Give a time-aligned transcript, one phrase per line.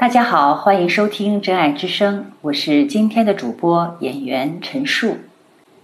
[0.00, 5.14] 大家好，欢迎收听《真爱之声》，我是今天的主播演员陈树。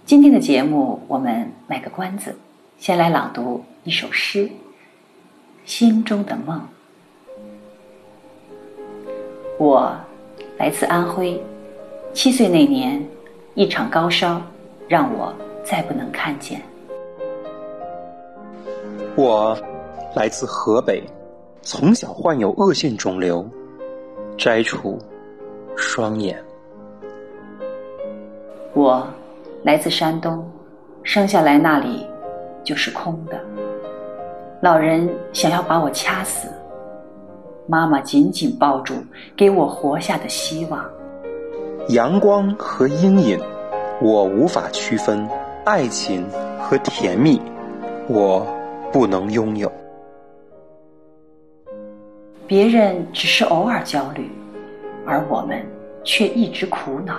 [0.05, 2.35] 今天的节目我们卖个关子，
[2.79, 4.45] 先来朗读一首诗
[5.65, 6.59] 《心中的梦》。
[9.59, 9.95] 我
[10.57, 11.39] 来自安徽，
[12.11, 13.07] 七岁那年，
[13.53, 14.41] 一场高烧
[14.87, 15.31] 让我
[15.63, 16.59] 再不能看见。
[19.15, 19.55] 我
[20.15, 21.03] 来自河北，
[21.61, 23.47] 从小患有恶性肿瘤。
[24.37, 24.99] 摘除
[25.75, 26.41] 双眼。
[28.75, 29.05] 我
[29.63, 30.47] 来自山东，
[31.01, 32.05] 生下来那里
[32.63, 33.39] 就是空的。
[34.61, 36.47] 老人想要把我掐死，
[37.65, 38.93] 妈妈紧紧抱住，
[39.35, 40.85] 给我活下的希望。
[41.89, 43.39] 阳光和阴影，
[43.99, 45.27] 我无法区分；
[45.65, 46.23] 爱情
[46.59, 47.41] 和甜蜜，
[48.07, 48.45] 我
[48.91, 49.71] 不能拥有。
[52.47, 54.31] 别人只是偶尔焦虑，
[55.05, 55.61] 而我们
[56.05, 57.13] 却一直苦恼，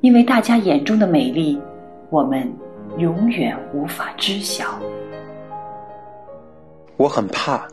[0.00, 1.60] 因为大家眼中的美丽，
[2.08, 2.50] 我们
[2.96, 4.80] 永远无法知晓。
[6.96, 7.68] 我很怕，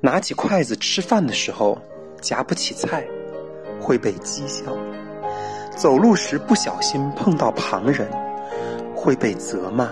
[0.00, 1.78] 拿起筷子吃饭的时候
[2.22, 3.04] 夹不起菜，
[3.78, 4.72] 会被讥笑；
[5.76, 8.08] 走路时不小心碰到旁人，
[8.94, 9.90] 会被责骂。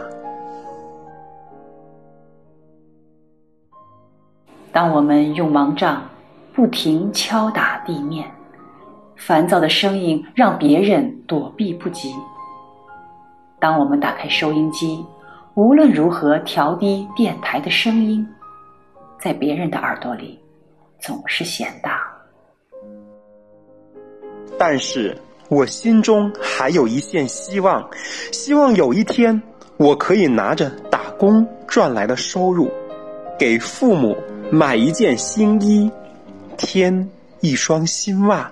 [4.74, 6.02] 当我们用盲杖
[6.52, 8.28] 不停敲打地面，
[9.14, 12.12] 烦躁的声音让别人躲避不及。
[13.60, 15.02] 当我们打开收音机，
[15.54, 18.26] 无论如何调低电台的声音，
[19.20, 20.36] 在别人的耳朵里
[20.98, 22.02] 总是显大。
[24.58, 25.16] 但是
[25.50, 27.88] 我心中还有一线希望，
[28.32, 29.40] 希望有一天
[29.76, 32.68] 我可以拿着打工赚来的收入，
[33.38, 34.16] 给父母。
[34.50, 35.90] 买一件新衣，
[36.56, 37.08] 添
[37.40, 38.50] 一双新袜。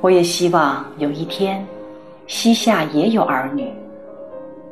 [0.00, 1.66] 我也希望有一天，
[2.26, 3.72] 膝下也有儿女，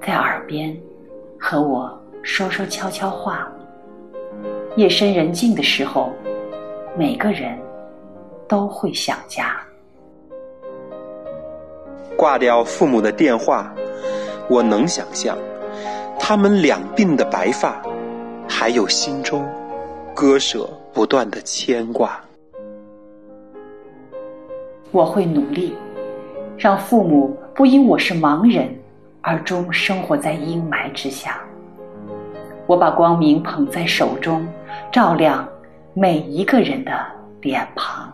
[0.04, 0.76] 在耳边
[1.38, 3.48] 和我说说悄悄话。
[4.76, 6.12] 夜深人静的时候，
[6.98, 7.58] 每个人
[8.46, 9.56] 都会想家。
[12.16, 13.72] 挂掉父母的电话，
[14.48, 15.36] 我能想象
[16.18, 17.80] 他们两鬓的白发，
[18.48, 19.46] 还有心中。
[20.16, 22.18] 割舍不断的牵挂，
[24.90, 25.74] 我会努力，
[26.56, 28.74] 让父母不因我是盲人
[29.20, 31.38] 而终生活在阴霾之下。
[32.66, 34.48] 我把光明捧在手中，
[34.90, 35.46] 照亮
[35.92, 36.92] 每一个人的
[37.42, 38.10] 脸庞。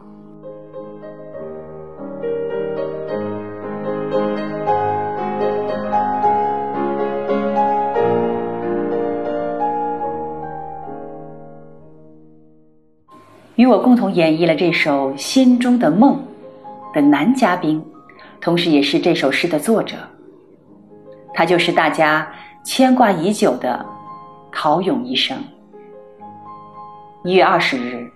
[13.62, 16.21] 与我共同演绎了这首《心中的梦》
[16.93, 17.81] 的男嘉宾，
[18.41, 19.95] 同时也是这首诗的作者，
[21.33, 22.28] 他就是大家
[22.65, 23.87] 牵挂已久的
[24.50, 25.39] 陶勇医生。
[27.23, 28.11] 一月二十日，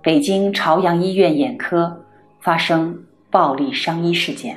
[0.00, 2.00] 北京朝阳医院眼科
[2.38, 2.96] 发生
[3.28, 4.56] 暴力伤医事件，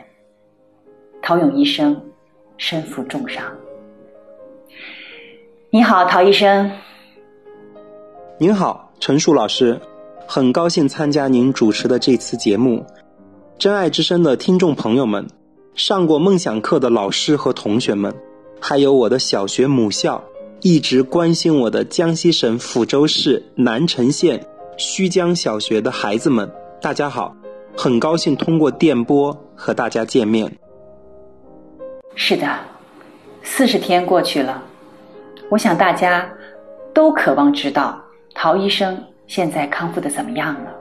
[1.23, 1.99] 陶勇医生
[2.55, 3.43] 身负重伤。
[5.71, 6.71] 你好，陶医生。
[8.37, 9.81] 您好，陈树老师。
[10.31, 12.85] 很高兴参加您主持的这次节目，
[13.57, 15.25] 真爱之声的听众朋友们，
[15.73, 18.13] 上过梦想课的老师和同学们，
[18.61, 20.23] 还有我的小学母校，
[20.61, 24.39] 一直关心我的江西省抚州市南城县
[24.77, 26.47] 胥江小学的孩子们，
[26.79, 27.35] 大家好，
[27.75, 30.55] 很高兴通过电波和大家见面。
[32.13, 32.47] 是的，
[33.41, 34.61] 四十天过去了，
[35.49, 36.31] 我想大家
[36.93, 37.99] 都渴望知道
[38.35, 38.95] 陶医生。
[39.29, 40.73] 现在康复的怎么样了？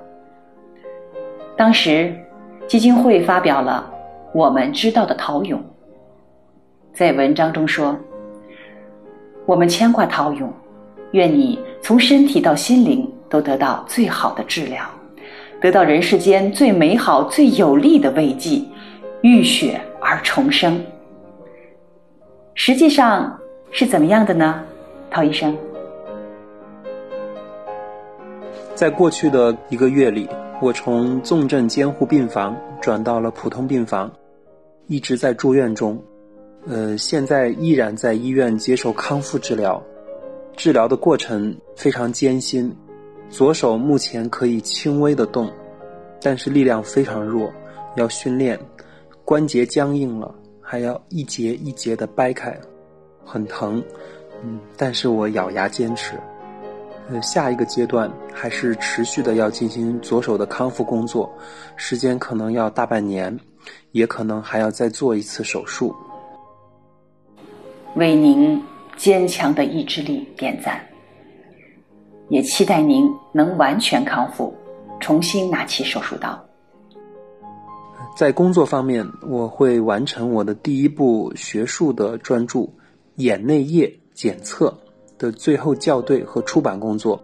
[1.54, 2.16] 当时
[2.66, 3.86] 基金会发表了
[4.32, 5.60] 《我们知道的陶勇》
[6.94, 7.94] 在文章中说
[9.44, 10.50] ：“我们牵挂陶勇，
[11.10, 14.82] 愿你从身体到心灵都得到最好的治疗，
[15.60, 18.62] 得到人世间最美好、最有力的慰藉，
[19.20, 20.82] 浴血而重生。”
[22.56, 23.38] 实际上
[23.70, 24.64] 是怎么样的呢？
[25.10, 25.54] 陶医生。
[28.78, 30.28] 在过去的一个月里，
[30.62, 34.08] 我从重症监护病房转到了普通病房，
[34.86, 36.00] 一直在住院中。
[36.64, 39.82] 呃，现在依然在医院接受康复治疗，
[40.56, 42.72] 治疗的过程非常艰辛。
[43.28, 45.50] 左手目前可以轻微的动，
[46.22, 47.52] 但是力量非常弱，
[47.96, 48.56] 要训练。
[49.24, 52.56] 关节僵硬了，还要一节一节的掰开，
[53.24, 53.82] 很疼。
[54.44, 56.12] 嗯，但是我咬牙坚持。
[57.10, 61.30] 呃，下一个阶段还是持续的要进行左手的康复工作，
[61.74, 63.34] 时间可能要大半年，
[63.92, 65.94] 也可能还要再做一次手术。
[67.94, 68.62] 为您
[68.96, 70.78] 坚强的意志力点赞，
[72.28, 74.54] 也期待您能完全康复，
[75.00, 76.38] 重新拿起手术刀。
[78.14, 82.58] 在工作方面，我会完成我的第一部学术的专著
[83.14, 84.68] 《眼内液检测》
[85.18, 87.20] 的最后校对和出版工作。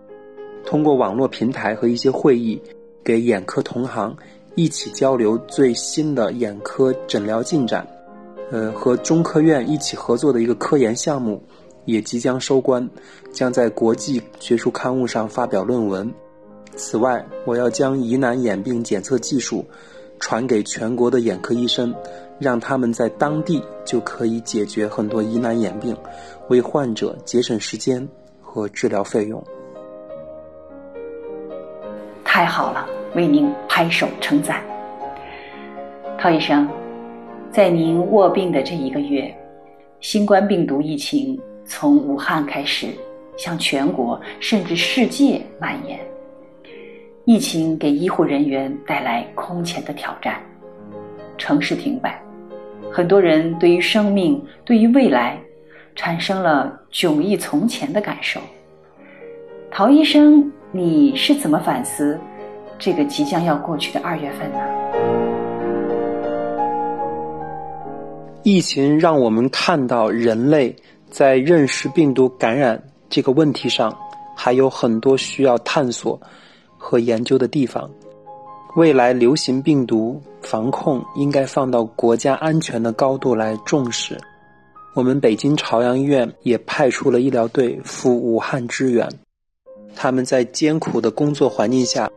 [0.67, 2.61] 通过网络平台和一些会议，
[3.05, 4.17] 给眼科同行
[4.55, 7.87] 一起交流最新的眼科诊疗进展。
[8.51, 11.43] 呃，和中科院一起合作的一个科研项目
[11.87, 12.89] 也即将收官，
[13.33, 16.13] 将在国际学术刊物上发表论文。
[16.77, 19.65] 此外，我要将疑难眼病检测技术
[20.19, 21.95] 传给全国的眼科医生，
[22.39, 25.97] 让他们在当地就可以解决很多疑难眼病，
[26.49, 28.07] 为患者节省时间
[28.41, 29.43] 和治疗费用。
[32.25, 34.63] 太好了，为您拍手称赞，
[36.19, 36.69] 陶医生。
[37.51, 39.33] 在您卧病的这一个月，
[40.01, 42.89] 新冠病毒疫情从武汉开始
[43.37, 45.99] 向全国甚至世界蔓延。
[47.25, 50.43] 疫情给医护人员带来空前的挑战，
[51.39, 52.21] 城市停摆，
[52.93, 55.41] 很多人对于生命、对于未来，
[55.95, 58.41] 产生了迥异从前的感受。
[59.71, 62.19] 陶医生，你是怎么反思
[62.79, 64.59] 这个即将要过去的二月份呢？
[68.43, 70.75] 疫情让我们看到，人类
[71.09, 73.97] 在认识病毒感染这个问题上，
[74.37, 76.21] 还有很多需要探索
[76.77, 77.89] 和研究的地方。
[78.77, 84.19] 未来流行病毒防控应该放到国家安全的高度来重视。
[84.95, 89.09] 我们北京朝阳医院也派出了医疗队赴武汉支援，
[89.97, 92.09] 他们在艰苦的工作环境下，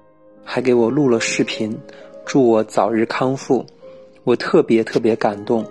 [0.43, 1.75] 还给我录了视频，
[2.23, 3.65] 祝我早日康复。
[4.23, 5.65] 我特别特别感动。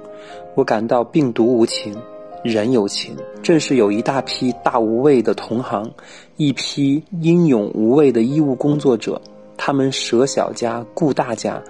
[0.57, 1.97] 我感到病毒无情，
[2.43, 3.17] 人有情。
[3.41, 5.89] 正是有一大批大无畏的同行，
[6.37, 9.21] 一批英勇无畏的医务工作者，
[9.57, 11.63] 他们舍小家顾大家，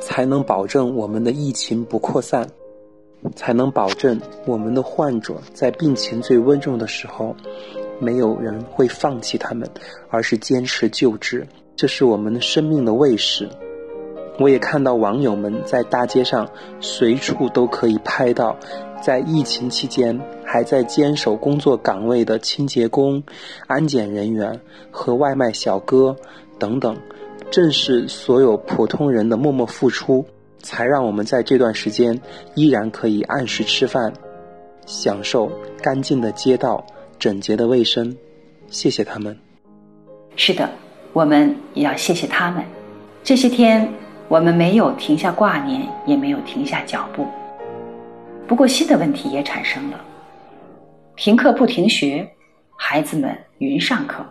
[0.00, 2.46] 才能保证我们的疫情不扩散，
[3.34, 7.34] 才能保证我们的患者在病情最危重的时候，
[7.98, 9.68] 没有人会放弃他们，
[10.10, 11.46] 而是坚持救治。
[11.76, 13.48] 这是我们的生命的卫士。
[14.38, 16.48] 我也看到网友们在大街上
[16.80, 18.56] 随处都可以拍到，
[19.02, 23.22] 在疫情期间还在坚守工作岗位的清洁工、
[23.66, 24.58] 安检人员
[24.90, 26.16] 和外卖小哥
[26.58, 26.96] 等等。
[27.50, 30.24] 正是所有普通人的默默付出，
[30.62, 32.18] 才让我们在这段时间
[32.54, 34.12] 依然可以按时吃饭，
[34.86, 35.50] 享受
[35.82, 36.84] 干净的街道、
[37.18, 38.16] 整洁的卫生。
[38.68, 39.36] 谢谢他们。
[40.36, 40.70] 是的，
[41.12, 42.64] 我们也要谢谢他们。
[43.22, 43.86] 这些天。
[44.28, 47.26] 我们没有停下挂念，也没有停下脚步。
[48.48, 50.00] 不过，新的问题也产生了：
[51.16, 52.26] 停课不停学，
[52.74, 54.24] 孩子们云上课，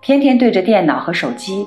[0.00, 1.66] 天天对着电脑和手机，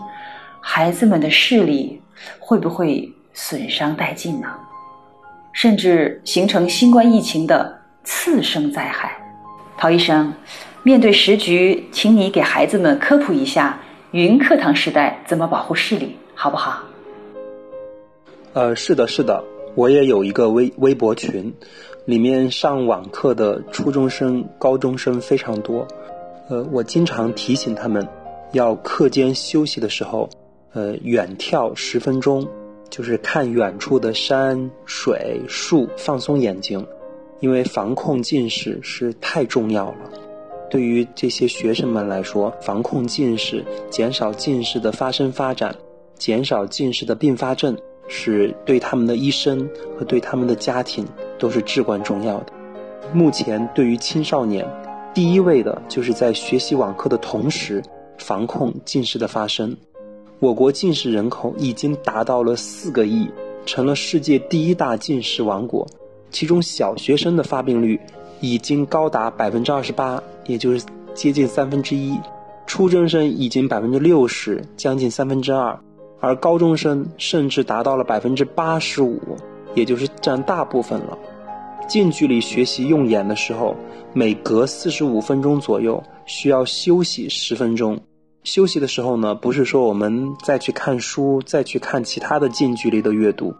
[0.61, 2.01] 孩子们的视力
[2.39, 4.47] 会不会损伤殆尽呢？
[5.53, 7.71] 甚至形成新冠疫情的
[8.03, 9.15] 次生灾害？
[9.77, 10.33] 陶医生，
[10.81, 13.79] 面对时局，请你给孩子们科普一下
[14.09, 16.81] 云课堂时代怎么保护视力，好不好？
[18.53, 19.43] 呃，是的，是的，
[19.75, 21.53] 我也有一个微微博群，
[22.05, 25.87] 里面上网课的初中生、高中生非常多。
[26.49, 28.05] 呃，我经常提醒他们，
[28.53, 30.27] 要课间休息的时候，
[30.73, 32.47] 呃，远眺十分钟，
[32.89, 36.85] 就是看远处的山水树，放松眼睛，
[37.39, 40.11] 因为防控近视是太重要了。
[40.69, 45.75] 对于这些学生们来说，防控近视，减少近视的发生发展，
[46.17, 47.77] 减少近视的并发症。
[48.09, 51.05] 是对他们的医生和对他们的家庭
[51.37, 52.53] 都是至关重要的。
[53.13, 54.65] 目前，对于青少年，
[55.13, 57.83] 第一位的就是在学习网课的同时，
[58.17, 59.75] 防控近视的发生。
[60.39, 63.27] 我国近视人口已经达到了四个亿，
[63.65, 65.87] 成了世界第一大近视王国。
[66.29, 67.99] 其中，小学生的发病率
[68.39, 72.15] 已经高达百分之二十八，也就是接近三分之一；
[72.67, 75.75] 初中生已经百分之六十，将近三分之二。
[76.19, 79.19] 而高中生甚至达到了百分之八十五，
[79.73, 81.17] 也就是占大部分了。
[81.87, 83.75] 近距离学习用眼的时候，
[84.13, 87.99] 每隔四十五分钟左右需要休息十分钟。
[88.47, 93.53] 休息的时候呢，不是说我们再去看书、再去看其他的近距离的阅读，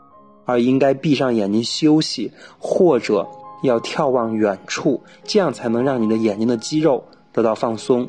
[0.46, 3.28] 而应该闭上眼睛休息，或者
[3.64, 7.04] 要眺望远处，这样才能让你的眼睛的肌肉
[7.34, 8.08] 得到放松。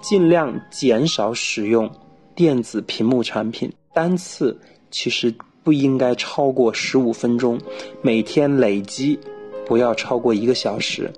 [0.00, 1.90] 尽量减少使用
[2.36, 4.56] 电子屏幕产品，单次
[4.92, 7.60] 其实不应该超过十五分钟，
[8.00, 9.18] 每天累积
[9.66, 11.12] 不要超过一个小时。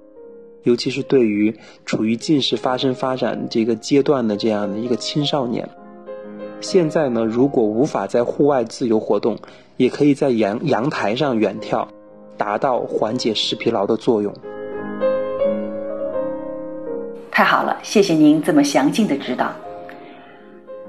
[0.65, 1.55] 尤其是对于
[1.87, 5.69] 处于近视发生发展这个阶段的这样的一个青少年，
[6.61, 9.39] 现在呢，如果无法在户外自由活动，
[9.77, 11.87] 也可以在阳阳台上远眺，
[12.37, 14.35] 达到缓解视疲劳的作用。
[17.31, 19.53] 太好了，谢谢您这么详尽的指导。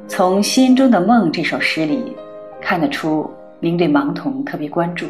[0.07, 2.15] 从《心中的梦》这首诗里
[2.61, 3.29] 看得出，
[3.59, 5.07] 您对盲童特别关注，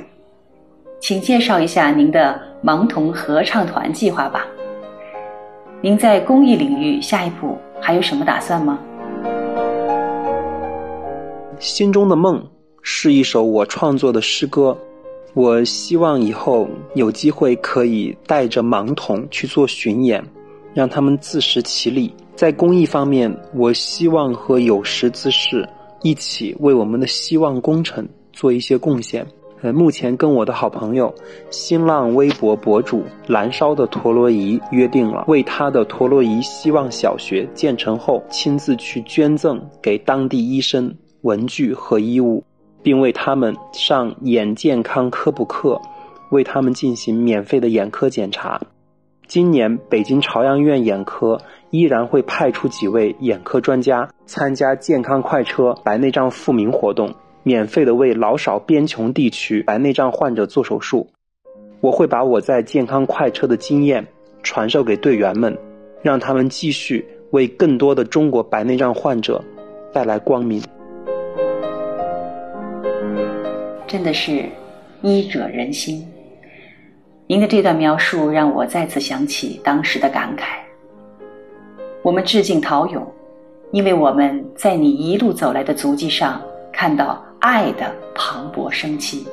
[0.99, 4.45] 请介绍一下您的盲童合唱团计划吧。
[5.81, 8.79] 您在公益领域下一步还有什么打算吗？
[11.59, 12.43] 心中的梦
[12.81, 14.75] 是一首我创作的诗歌，
[15.33, 20.23] 我希望以后有机会可以带着盲童去做巡演，
[20.73, 22.13] 让他们自食其力。
[22.35, 25.67] 在公益方面，我希望和有识之士
[26.01, 29.25] 一起为我们的希望工程做一些贡献。
[29.61, 31.13] 呃，目前跟我的好朋友，
[31.49, 42.43] 新浪微博博主燃烧的陀螺仪约定了，为他的陀螺仪希望小学建成后，亲自去捐赠给当地医生文具和衣物，
[42.83, 45.81] 并为他们上眼健康科普课，
[46.29, 48.61] 为他们进行免费的眼科检查。
[49.27, 51.39] 今年北京朝阳医院眼科
[51.71, 57.11] 依然会派出几位眼科专家参加健康快车白内障复明活动。
[57.47, 61.07] 免费的为老少边穷地区白内障患者做手术，
[61.79, 64.03] 我会把我在健康快车的经验
[64.41, 65.55] 传授给队员们，
[66.01, 69.39] 让他们继续为更多的中国白内障患者
[69.93, 70.59] 带来光明。
[73.85, 74.45] 真的是
[75.03, 76.03] 医者仁心。
[77.27, 80.57] 您的这段描述让我再次想起当时的感慨。
[82.01, 83.05] 我们致敬陶勇，
[83.69, 86.41] 因为我们在你一路走来的足迹上
[86.73, 87.23] 看到。
[87.45, 89.23] 爱的磅礴生机，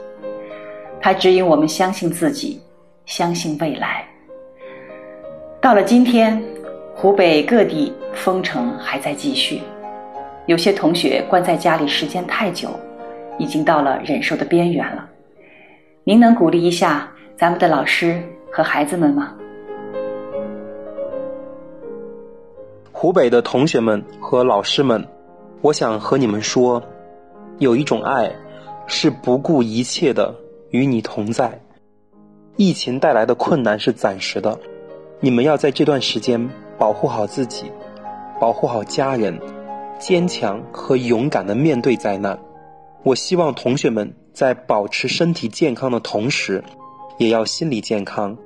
[1.00, 2.60] 它指引我们相信自己，
[3.06, 4.06] 相信未来。
[5.62, 6.38] 到了今天，
[6.94, 9.62] 湖北各地封城还在继续，
[10.44, 12.68] 有些同学关在家里时间太久，
[13.38, 15.08] 已经到了忍受的边缘了。
[16.04, 19.32] 您能鼓励一下咱们的老师和孩子们吗？
[22.92, 25.02] 湖北的同学们和老师们，
[25.62, 26.82] 我想和你们说。
[27.58, 28.34] 有一种爱，
[28.86, 30.34] 是不顾一切的
[30.70, 31.60] 与你同在。
[32.56, 34.58] 疫情带来的困难是暂时的，
[35.20, 37.70] 你们要在这段时间保护好自己，
[38.40, 39.38] 保护好家人，
[39.98, 42.38] 坚强和勇敢的面对灾难。
[43.04, 46.62] 我希望同学们在保持身体健康的同时，
[47.18, 48.36] 也要心理健康，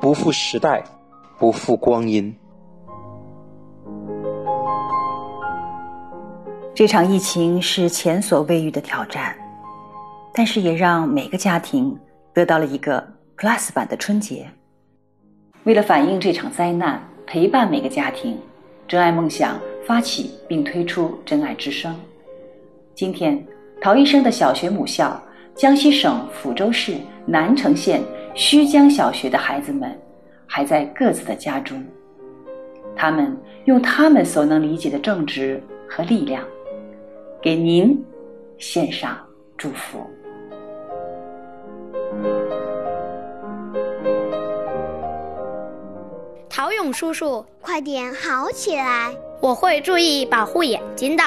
[0.00, 0.82] 不负时代，
[1.38, 2.34] 不负光阴。
[6.78, 9.36] 这场疫情是前所未遇的挑战，
[10.32, 11.98] 但是也让每个家庭
[12.32, 13.04] 得到了一个
[13.36, 14.46] Plus 版的春节。
[15.64, 18.38] 为了反映这场灾难，陪伴每个家庭，
[18.86, 21.92] 真爱梦想发起并推出真爱之声。
[22.94, 23.44] 今天，
[23.80, 25.20] 陶医生的小学母校
[25.56, 26.94] 江西省抚州市
[27.26, 28.00] 南城县
[28.36, 29.98] 胥江小学的孩子们
[30.46, 31.84] 还在各自的家中，
[32.94, 36.40] 他们用他们所能理解的正直和力量。
[37.40, 37.96] 给您
[38.58, 39.16] 献上
[39.56, 40.04] 祝福。
[46.48, 49.14] 陶勇叔叔，快点好起来！
[49.40, 51.22] 我会注意保护眼睛的，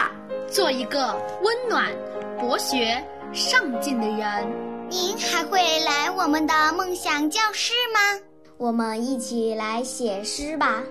[0.47, 1.89] 做一个温暖、
[2.37, 3.01] 博学、
[3.31, 4.45] 上进的人。
[4.89, 8.19] 您还会来我们的梦想教室吗？
[8.57, 10.83] 我们一起来写诗吧，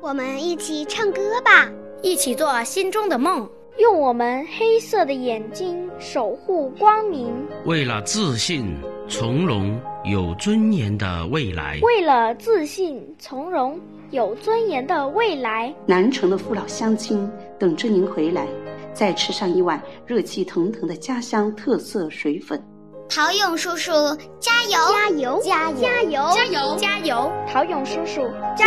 [0.00, 1.70] 我们一起唱歌吧，
[2.02, 3.48] 一起做心中的梦。
[3.76, 8.72] 用我们黑色的眼睛守护光明，为了自信、
[9.08, 11.80] 从容、有尊严的未来。
[11.82, 13.76] 为了自信、从容、
[14.12, 15.74] 有尊严的未来。
[15.86, 17.28] 南城的父老乡亲
[17.58, 18.46] 等着您回来，
[18.92, 22.62] 再吃上一碗热气腾腾的家乡特色水粉。
[23.08, 23.90] 陶勇叔叔，
[24.38, 24.78] 加油！
[24.92, 25.40] 加油！
[25.42, 25.80] 加油！
[25.80, 26.30] 加油！
[26.32, 26.76] 加油！
[26.78, 27.32] 加油！
[27.52, 28.22] 陶勇叔叔，
[28.56, 28.66] 加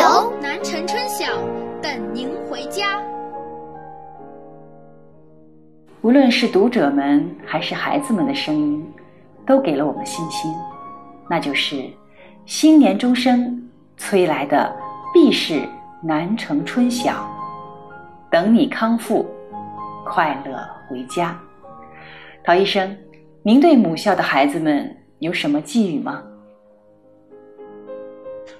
[0.00, 0.32] 油！
[0.40, 1.26] 南城春晓，
[1.82, 3.02] 等您回家。
[6.06, 8.94] 无论是读者们还是孩子们的声音，
[9.44, 10.48] 都给了我们信心，
[11.28, 11.84] 那就是
[12.44, 13.60] 新年钟声
[13.96, 14.72] 催来的
[15.12, 15.68] 必是
[16.00, 17.28] 南城春晓，
[18.30, 19.26] 等你康复，
[20.04, 21.36] 快乐回家。
[22.44, 22.96] 陶医生，
[23.42, 26.22] 您对母校的孩子们有什么寄语吗？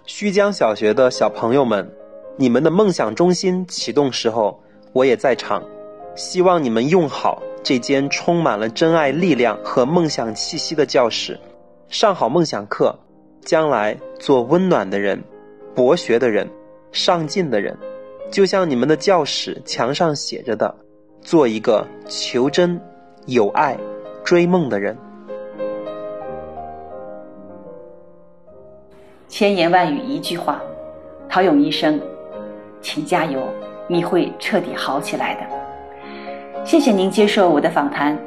[0.05, 1.89] 胥江小学的小朋友们，
[2.37, 4.61] 你们的梦想中心启动时候，
[4.93, 5.63] 我也在场。
[6.17, 11.39] 希望你们用好这间充满了真爱力量和梦想气息的教室，
[11.89, 12.99] 上好梦想课，
[13.43, 15.23] 将来做温暖的人、
[15.75, 16.49] 博学的人、
[16.91, 17.77] 上进的人，
[18.31, 20.75] 就像你们的教室墙上写着的，
[21.21, 22.81] 做一个求真、
[23.27, 23.77] 有爱、
[24.25, 24.97] 追梦的人。
[29.29, 30.63] 千言万语一句话，
[31.29, 32.01] 陶勇医生，
[32.81, 33.43] 请加油，
[33.87, 35.57] 你会彻底好起来的。
[36.67, 38.19] 谢谢您接受我的访谈，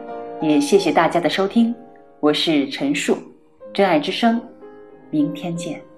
[0.42, 1.76] 也谢谢大家的收听。
[2.22, 3.18] 我是陈树，
[3.74, 4.42] 真爱之声，
[5.12, 5.89] 明天见。